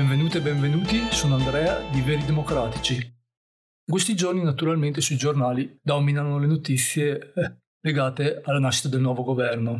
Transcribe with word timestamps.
Benvenute 0.00 0.38
e 0.38 0.40
benvenuti, 0.40 0.98
sono 1.10 1.34
Andrea 1.34 1.78
di 1.90 2.00
Veri 2.00 2.24
Democratici. 2.24 2.94
In 2.94 3.92
questi 3.92 4.14
giorni 4.14 4.42
naturalmente 4.42 5.02
sui 5.02 5.18
giornali 5.18 5.78
dominano 5.82 6.38
le 6.38 6.46
notizie 6.46 7.32
eh, 7.34 7.56
legate 7.80 8.40
alla 8.42 8.58
nascita 8.58 8.88
del 8.88 9.02
nuovo 9.02 9.22
governo, 9.22 9.78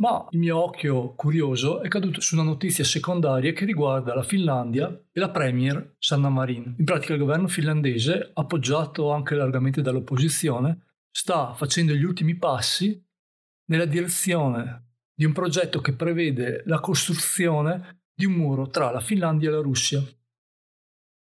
ma 0.00 0.24
il 0.30 0.38
mio 0.38 0.62
occhio 0.62 1.16
curioso 1.16 1.82
è 1.82 1.88
caduto 1.88 2.20
su 2.20 2.36
una 2.36 2.44
notizia 2.44 2.84
secondaria 2.84 3.52
che 3.52 3.64
riguarda 3.64 4.14
la 4.14 4.22
Finlandia 4.22 4.86
e 4.86 5.18
la 5.18 5.30
premier 5.30 5.96
Sanna 5.98 6.28
Marin. 6.28 6.76
In 6.78 6.84
pratica 6.84 7.14
il 7.14 7.18
governo 7.18 7.48
finlandese, 7.48 8.30
appoggiato 8.34 9.10
anche 9.10 9.34
largamente 9.34 9.82
dall'opposizione, 9.82 10.92
sta 11.10 11.54
facendo 11.54 11.92
gli 11.92 12.04
ultimi 12.04 12.36
passi 12.36 13.04
nella 13.64 13.86
direzione 13.86 14.90
di 15.12 15.24
un 15.24 15.32
progetto 15.32 15.80
che 15.80 15.92
prevede 15.92 16.62
la 16.66 16.78
costruzione 16.78 18.04
di 18.16 18.24
un 18.24 18.32
muro 18.32 18.68
tra 18.68 18.90
la 18.90 19.00
Finlandia 19.00 19.50
e 19.50 19.52
la 19.52 19.60
Russia. 19.60 20.02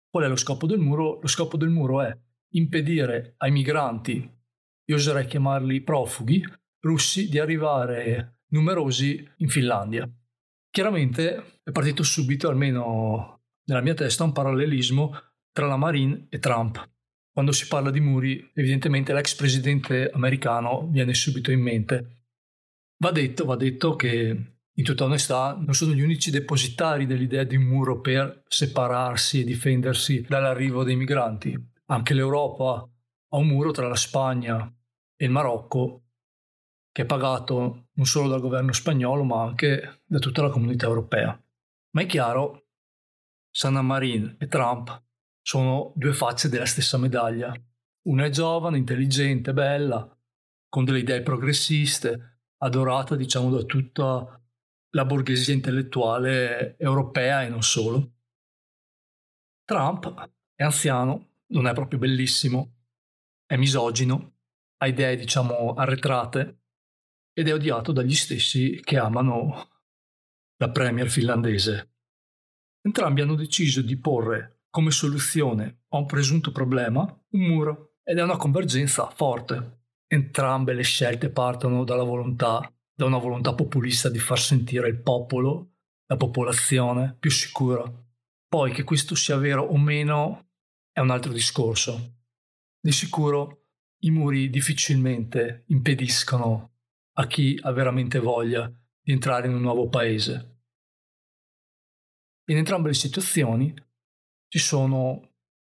Qual 0.09 0.23
è 0.23 0.27
lo 0.27 0.37
scopo 0.37 0.65
del 0.65 0.79
muro? 0.79 1.19
Lo 1.19 1.27
scopo 1.27 1.57
del 1.57 1.69
muro 1.69 2.01
è 2.01 2.17
impedire 2.53 3.33
ai 3.37 3.51
migranti, 3.51 4.35
io 4.89 4.95
oserei 4.95 5.25
chiamarli 5.25 5.81
profughi, 5.81 6.41
russi, 6.79 7.27
di 7.27 7.39
arrivare 7.39 8.43
numerosi 8.51 9.29
in 9.37 9.49
Finlandia. 9.49 10.09
Chiaramente 10.69 11.59
è 11.61 11.71
partito 11.71 12.03
subito, 12.03 12.47
almeno 12.47 13.41
nella 13.65 13.81
mia 13.81 13.93
testa, 13.93 14.23
un 14.23 14.31
parallelismo 14.31 15.13
tra 15.51 15.67
la 15.67 15.75
Marine 15.75 16.27
e 16.29 16.39
Trump. 16.39 16.89
Quando 17.33 17.51
si 17.51 17.67
parla 17.67 17.91
di 17.91 17.99
muri, 17.99 18.49
evidentemente 18.53 19.11
l'ex 19.11 19.35
presidente 19.35 20.09
americano 20.09 20.87
viene 20.87 21.13
subito 21.13 21.51
in 21.51 21.61
mente. 21.61 22.23
Va 23.03 23.11
detto, 23.11 23.43
va 23.43 23.57
detto 23.57 23.95
che 23.97 24.56
in 24.77 24.83
tutta 24.83 25.05
onestà 25.05 25.55
non 25.59 25.73
sono 25.73 25.93
gli 25.93 26.01
unici 26.01 26.29
depositari 26.29 27.07
dell'idea 27.07 27.43
di 27.43 27.55
un 27.55 27.63
muro 27.63 27.99
per 27.99 28.43
separarsi 28.47 29.41
e 29.41 29.43
difendersi 29.43 30.21
dall'arrivo 30.21 30.83
dei 30.83 30.95
migranti. 30.95 31.57
Anche 31.85 32.13
l'Europa 32.13 32.87
ha 33.29 33.37
un 33.37 33.47
muro 33.47 33.71
tra 33.71 33.87
la 33.87 33.95
Spagna 33.95 34.71
e 35.15 35.25
il 35.25 35.31
Marocco 35.31 36.03
che 36.91 37.01
è 37.03 37.05
pagato 37.05 37.87
non 37.91 38.05
solo 38.05 38.27
dal 38.27 38.39
governo 38.39 38.71
spagnolo 38.71 39.23
ma 39.23 39.41
anche 39.41 40.01
da 40.05 40.19
tutta 40.19 40.43
la 40.43 40.49
comunità 40.49 40.85
europea. 40.85 41.39
Ma 41.91 42.01
è 42.01 42.05
chiaro, 42.05 42.67
Sanna 43.49 43.81
Marin 43.81 44.35
e 44.39 44.47
Trump 44.47 45.05
sono 45.41 45.91
due 45.95 46.13
facce 46.13 46.49
della 46.49 46.67
stessa 46.67 46.99
medaglia. 46.99 47.51
Una 48.03 48.25
è 48.25 48.29
giovane, 48.29 48.77
intelligente, 48.77 49.53
bella, 49.53 50.07
con 50.69 50.85
delle 50.85 50.99
idee 50.99 51.23
progressiste, 51.23 52.41
adorata 52.57 53.15
diciamo 53.15 53.49
da 53.49 53.63
tutta 53.63 54.39
la 54.97 55.05
borghesia 55.05 55.53
intellettuale 55.53 56.75
europea 56.79 57.43
e 57.43 57.49
non 57.49 57.61
solo. 57.61 58.13
Trump 59.63 60.31
è 60.55 60.63
anziano, 60.63 61.33
non 61.49 61.67
è 61.67 61.73
proprio 61.73 61.99
bellissimo, 61.99 62.77
è 63.45 63.55
misogino, 63.57 64.37
ha 64.77 64.87
idee 64.87 65.15
diciamo 65.15 65.75
arretrate 65.75 66.61
ed 67.31 67.47
è 67.47 67.53
odiato 67.53 67.91
dagli 67.91 68.15
stessi 68.15 68.81
che 68.83 68.97
amano 68.97 69.69
la 70.57 70.71
premier 70.71 71.09
finlandese. 71.09 71.91
Entrambi 72.81 73.21
hanno 73.21 73.35
deciso 73.35 73.83
di 73.83 73.99
porre 73.99 74.61
come 74.71 74.89
soluzione 74.89 75.83
a 75.89 75.97
un 75.97 76.07
presunto 76.07 76.51
problema 76.51 77.01
un 77.01 77.39
muro 77.39 77.97
ed 78.03 78.17
è 78.17 78.23
una 78.23 78.37
convergenza 78.37 79.07
forte 79.11 79.77
entrambe 80.07 80.73
le 80.73 80.83
scelte 80.83 81.29
partono 81.29 81.83
dalla 81.83 82.03
volontà, 82.03 82.73
da 82.97 83.05
una 83.05 83.19
volontà 83.19 83.53
populista 83.53 84.09
di 84.09 84.17
far 84.17 84.39
sentire 84.39 84.87
il 84.87 84.99
popolo, 84.99 85.75
la 86.07 86.17
popolazione 86.17 87.15
più 87.19 87.29
sicura. 87.29 87.83
Poi 88.47 88.71
che 88.71 88.83
questo 88.83 89.13
sia 89.13 89.37
vero 89.37 89.61
o 89.61 89.77
meno 89.77 90.49
è 90.91 90.99
un 90.99 91.11
altro 91.11 91.31
discorso. 91.31 92.23
Di 92.79 92.91
sicuro 92.91 93.65
i 93.99 94.09
muri 94.09 94.49
difficilmente 94.49 95.65
impediscono 95.67 96.77
a 97.19 97.27
chi 97.27 97.59
ha 97.61 97.71
veramente 97.71 98.17
voglia 98.17 98.67
di 98.99 99.11
entrare 99.11 99.45
in 99.45 99.53
un 99.53 99.61
nuovo 99.61 99.89
paese. 99.89 100.61
In 102.45 102.57
entrambe 102.57 102.87
le 102.87 102.95
situazioni 102.95 103.75
ci 104.47 104.57
sono 104.57 105.33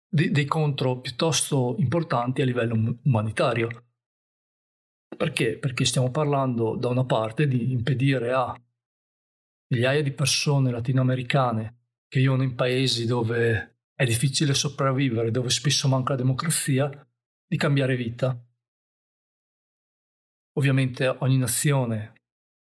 dei, 0.09 0.33
dei 0.33 0.47
contro 0.47 0.99
piuttosto 0.99 1.77
importanti 1.78 2.43
a 2.43 2.47
livello 2.47 2.99
umanitario. 3.04 3.91
Perché? 5.22 5.56
Perché 5.56 5.84
stiamo 5.84 6.10
parlando 6.10 6.75
da 6.75 6.88
una 6.88 7.05
parte 7.05 7.47
di 7.47 7.71
impedire 7.71 8.33
a 8.33 8.60
migliaia 9.69 10.03
di 10.03 10.10
persone 10.10 10.72
latinoamericane 10.72 11.77
che 12.09 12.19
vivono 12.19 12.43
in 12.43 12.56
paesi 12.56 13.06
dove 13.06 13.83
è 13.94 14.05
difficile 14.05 14.53
sopravvivere, 14.53 15.31
dove 15.31 15.49
spesso 15.49 15.87
manca 15.87 16.15
la 16.15 16.22
democrazia, 16.22 16.91
di 17.47 17.56
cambiare 17.56 17.94
vita. 17.94 18.37
Ovviamente 20.55 21.06
ogni 21.06 21.39
nazione 21.39 22.15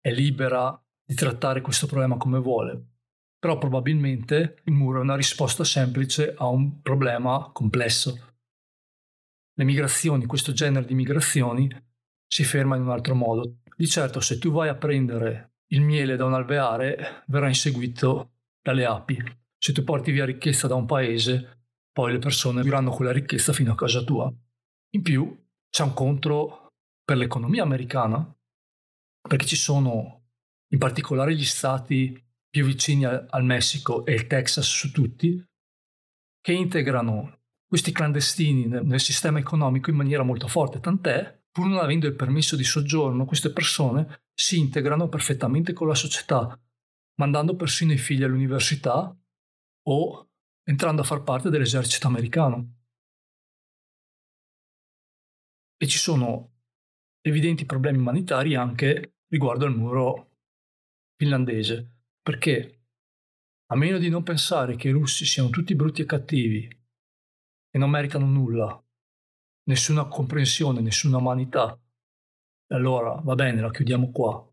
è 0.02 0.12
libera 0.12 0.78
di 1.06 1.16
trattare 1.16 1.62
questo 1.62 1.88
problema 1.88 2.18
come 2.18 2.40
vuole, 2.40 2.96
però 3.40 3.58
probabilmente 3.60 4.60
il 4.66 4.74
muro 4.74 5.00
è 5.00 5.04
una 5.04 5.16
risposta 5.16 5.64
semplice 5.64 6.34
a 6.36 6.48
un 6.48 6.82
problema 6.82 7.50
complesso. 7.54 8.36
Le 9.54 9.64
migrazioni, 9.64 10.26
questo 10.26 10.52
genere 10.52 10.86
di 10.86 10.96
migrazioni, 10.96 11.90
si 12.32 12.46
ferma 12.46 12.78
in 12.78 12.84
un 12.84 12.92
altro 12.92 13.14
modo. 13.14 13.58
Di 13.76 13.88
certo, 13.88 14.22
se 14.22 14.38
tu 14.38 14.52
vai 14.52 14.70
a 14.70 14.76
prendere 14.76 15.56
il 15.72 15.82
miele 15.82 16.16
da 16.16 16.24
un 16.24 16.34
alveare, 16.34 17.24
verrà 17.28 17.50
inseguito 17.50 18.36
dalle 18.62 18.86
api. 18.86 19.22
Se 19.58 19.74
tu 19.74 19.84
porti 19.84 20.12
via 20.12 20.24
ricchezza 20.24 20.68
da 20.68 20.76
un 20.76 20.86
paese, 20.86 21.66
poi 21.92 22.14
le 22.14 22.20
persone 22.20 22.62
diranno 22.62 22.92
quella 22.92 23.12
ricchezza 23.12 23.52
fino 23.52 23.74
a 23.74 23.76
casa 23.76 24.02
tua. 24.04 24.34
In 24.92 25.02
più, 25.02 25.46
c'è 25.70 25.84
un 25.84 25.94
contro 25.94 26.70
per 27.04 27.18
l'economia 27.18 27.64
americana, 27.64 28.34
perché 29.28 29.46
ci 29.46 29.58
sono 29.58 30.30
in 30.70 30.80
particolare 30.80 31.36
gli 31.36 31.46
stati 31.46 32.18
più 32.50 32.66
vicini 32.66 33.04
al 33.04 33.44
Messico 33.44 34.06
e 34.06 34.14
il 34.14 34.28
Texas 34.28 34.68
su 34.68 34.92
tutti, 34.92 35.44
che 36.40 36.54
integrano 36.54 37.40
questi 37.68 37.92
clandestini 37.92 38.68
nel 38.68 39.02
sistema 39.02 39.40
economico 39.40 39.90
in 39.90 39.98
maniera 39.98 40.24
molto 40.24 40.48
forte, 40.48 40.80
tant'è 40.80 41.40
pur 41.52 41.68
non 41.68 41.80
avendo 41.80 42.08
il 42.08 42.16
permesso 42.16 42.56
di 42.56 42.64
soggiorno, 42.64 43.26
queste 43.26 43.52
persone 43.52 44.24
si 44.34 44.58
integrano 44.58 45.10
perfettamente 45.10 45.74
con 45.74 45.88
la 45.88 45.96
società, 45.96 46.60
mandando 47.16 47.56
persino 47.56 47.92
i 47.92 47.98
figli 47.98 48.24
all'università 48.24 49.16
o 49.84 50.30
entrando 50.64 51.02
a 51.02 51.06
far 51.06 51.24
parte 51.24 51.50
dell'esercito 51.50 52.08
americano. 52.08 52.76
E 55.78 55.88
ci 55.88 55.98
sono 55.98 56.52
evidenti 57.22 57.66
problemi 57.66 57.98
umanitari 57.98 58.56
anche 58.56 59.16
riguardo 59.28 59.66
al 59.66 59.76
muro 59.76 60.38
finlandese, 61.16 62.00
perché 62.22 62.86
a 63.72 63.76
meno 63.76 63.98
di 63.98 64.10
non 64.10 64.24
pensare 64.24 64.76
che 64.76 64.90
i 64.90 64.92
russi 64.92 65.26
siano 65.26 65.50
tutti 65.50 65.76
brutti 65.76 66.02
e 66.02 66.06
cattivi 66.06 66.68
e 67.70 67.78
non 67.78 67.90
meritano 67.90 68.26
nulla 68.26 68.84
nessuna 69.64 70.06
comprensione, 70.06 70.82
nessuna 70.82 71.18
umanità. 71.18 71.80
E 72.68 72.76
allora 72.76 73.14
va 73.16 73.36
bene, 73.36 73.62
la 73.62 73.72
chiudiamo 73.72 74.12
qua. 74.12 74.48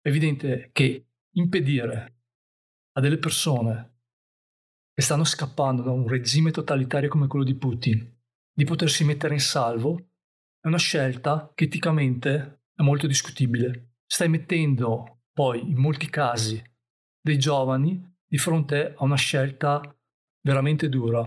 È 0.00 0.08
evidente 0.08 0.70
che 0.72 1.06
impedire 1.34 2.20
a 2.92 3.00
delle 3.00 3.18
persone 3.18 3.94
che 4.92 5.02
stanno 5.02 5.24
scappando 5.24 5.82
da 5.82 5.90
un 5.90 6.06
regime 6.06 6.50
totalitario 6.50 7.08
come 7.08 7.26
quello 7.26 7.44
di 7.44 7.54
Putin 7.54 8.14
di 8.56 8.64
potersi 8.64 9.04
mettere 9.04 9.34
in 9.34 9.40
salvo 9.40 10.12
è 10.58 10.66
una 10.66 10.78
scelta 10.78 11.52
che 11.54 11.64
eticamente 11.64 12.62
è 12.74 12.80
molto 12.80 13.06
discutibile. 13.06 13.96
Stai 14.06 14.30
mettendo 14.30 15.24
poi 15.34 15.60
in 15.60 15.76
molti 15.76 16.08
casi 16.08 16.62
dei 17.20 17.38
giovani 17.38 18.02
di 18.26 18.38
fronte 18.38 18.94
a 18.96 19.04
una 19.04 19.16
scelta 19.16 19.94
veramente 20.40 20.88
dura 20.88 21.20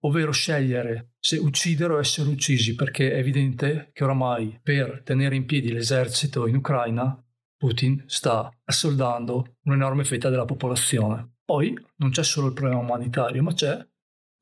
ovvero 0.00 0.30
scegliere 0.30 1.13
se 1.24 1.38
uccidere 1.38 1.94
o 1.94 1.98
essere 1.98 2.28
uccisi, 2.28 2.74
perché 2.74 3.12
è 3.12 3.16
evidente 3.16 3.88
che 3.94 4.04
oramai 4.04 4.60
per 4.62 5.00
tenere 5.02 5.34
in 5.34 5.46
piedi 5.46 5.72
l'esercito 5.72 6.46
in 6.46 6.56
Ucraina 6.56 7.18
Putin 7.56 8.04
sta 8.06 8.54
assoldando 8.64 9.56
un'enorme 9.62 10.04
fetta 10.04 10.28
della 10.28 10.44
popolazione. 10.44 11.36
Poi 11.42 11.74
non 11.96 12.10
c'è 12.10 12.22
solo 12.22 12.48
il 12.48 12.52
problema 12.52 12.80
umanitario, 12.80 13.42
ma 13.42 13.54
c'è 13.54 13.74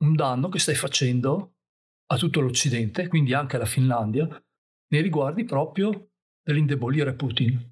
un 0.03 0.13
danno 0.13 0.49
che 0.49 0.59
stai 0.59 0.75
facendo 0.75 1.53
a 2.07 2.17
tutto 2.17 2.41
l'Occidente, 2.41 3.07
quindi 3.07 3.33
anche 3.33 3.55
alla 3.55 3.63
Finlandia, 3.63 4.27
nei 4.89 5.01
riguardi 5.01 5.45
proprio 5.45 6.09
dell'indebolire 6.43 7.13
Putin. 7.13 7.65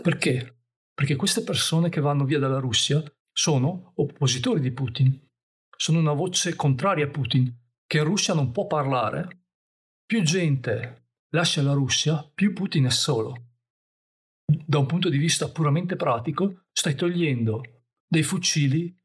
Perché? 0.00 0.58
Perché 0.94 1.16
queste 1.16 1.42
persone 1.42 1.88
che 1.88 2.00
vanno 2.00 2.24
via 2.24 2.38
dalla 2.38 2.60
Russia 2.60 3.02
sono 3.32 3.94
oppositori 3.96 4.60
di 4.60 4.70
Putin, 4.70 5.28
sono 5.76 5.98
una 5.98 6.12
voce 6.12 6.54
contraria 6.54 7.06
a 7.06 7.10
Putin, 7.10 7.62
che 7.86 8.02
Russia 8.02 8.34
non 8.34 8.50
può 8.50 8.66
parlare. 8.66 9.46
Più 10.04 10.22
gente 10.22 11.08
lascia 11.30 11.62
la 11.62 11.72
Russia, 11.72 12.28
più 12.34 12.52
Putin 12.52 12.84
è 12.86 12.90
solo. 12.90 13.52
Da 14.46 14.78
un 14.78 14.86
punto 14.86 15.08
di 15.08 15.18
vista 15.18 15.50
puramente 15.50 15.96
pratico, 15.96 16.66
stai 16.72 16.94
togliendo 16.94 17.62
dei 18.06 18.22
fucili 18.22 18.96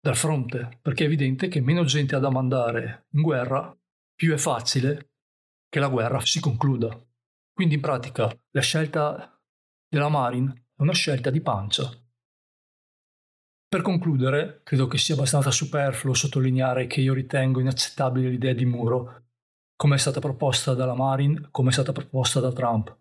dal 0.00 0.16
fronte, 0.16 0.78
perché 0.80 1.04
è 1.04 1.06
evidente 1.06 1.48
che 1.48 1.60
meno 1.60 1.84
gente 1.84 2.14
ha 2.14 2.18
da 2.18 2.30
mandare 2.30 3.06
in 3.12 3.22
guerra, 3.22 3.76
più 4.14 4.32
è 4.32 4.36
facile 4.36 5.12
che 5.68 5.80
la 5.80 5.88
guerra 5.88 6.20
si 6.20 6.40
concluda. 6.40 6.96
Quindi 7.52 7.74
in 7.74 7.80
pratica 7.80 8.32
la 8.50 8.60
scelta 8.60 9.40
della 9.88 10.08
Marine 10.08 10.68
è 10.76 10.82
una 10.82 10.92
scelta 10.92 11.30
di 11.30 11.40
pancia. 11.40 11.90
Per 13.70 13.82
concludere, 13.82 14.62
credo 14.64 14.86
che 14.86 14.96
sia 14.96 15.14
abbastanza 15.14 15.50
superfluo 15.50 16.14
sottolineare 16.14 16.86
che 16.86 17.02
io 17.02 17.12
ritengo 17.12 17.60
inaccettabile 17.60 18.30
l'idea 18.30 18.54
di 18.54 18.64
muro, 18.64 19.24
come 19.76 19.96
è 19.96 19.98
stata 19.98 20.20
proposta 20.20 20.72
dalla 20.72 20.94
Marine, 20.94 21.48
come 21.50 21.68
è 21.68 21.72
stata 21.72 21.92
proposta 21.92 22.40
da 22.40 22.50
Trump. 22.50 22.96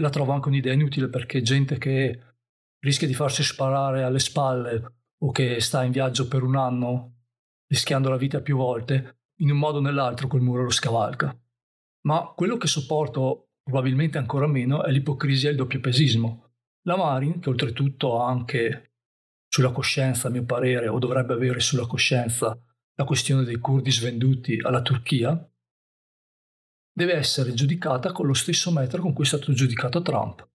La 0.00 0.08
trovo 0.08 0.32
anche 0.32 0.48
un'idea 0.48 0.72
inutile 0.72 1.08
perché 1.08 1.42
gente 1.42 1.76
che 1.76 2.18
rischia 2.78 3.06
di 3.06 3.12
farsi 3.12 3.42
sparare 3.42 4.02
alle 4.02 4.20
spalle 4.20 5.00
o 5.18 5.30
che 5.32 5.60
sta 5.60 5.84
in 5.84 5.92
viaggio 5.92 6.28
per 6.28 6.44
un 6.44 6.56
anno 6.56 7.16
rischiando 7.66 8.08
la 8.08 8.16
vita 8.16 8.40
più 8.40 8.56
volte, 8.56 9.24
in 9.40 9.50
un 9.50 9.58
modo 9.58 9.78
o 9.78 9.82
nell'altro 9.82 10.28
quel 10.28 10.40
muro 10.40 10.62
lo 10.62 10.70
scavalca. 10.70 11.38
Ma 12.06 12.32
quello 12.34 12.56
che 12.56 12.68
sopporto 12.68 13.50
probabilmente 13.62 14.16
ancora 14.16 14.46
meno 14.46 14.82
è 14.82 14.90
l'ipocrisia 14.90 15.48
e 15.48 15.52
il 15.52 15.58
doppiopesismo. 15.58 16.52
La 16.86 16.96
Marin, 16.96 17.38
che 17.38 17.50
oltretutto 17.50 18.22
ha 18.22 18.28
anche 18.30 18.89
sulla 19.50 19.72
coscienza, 19.72 20.28
a 20.28 20.30
mio 20.30 20.44
parere, 20.44 20.86
o 20.86 21.00
dovrebbe 21.00 21.34
avere 21.34 21.58
sulla 21.58 21.86
coscienza 21.86 22.56
la 22.94 23.04
questione 23.04 23.42
dei 23.42 23.58
curdi 23.58 23.90
svenduti 23.90 24.60
alla 24.62 24.80
Turchia, 24.80 25.36
deve 26.92 27.14
essere 27.14 27.52
giudicata 27.52 28.12
con 28.12 28.26
lo 28.26 28.34
stesso 28.34 28.70
metro 28.70 29.02
con 29.02 29.12
cui 29.12 29.24
è 29.24 29.26
stato 29.26 29.52
giudicato 29.52 30.02
Trump. 30.02 30.49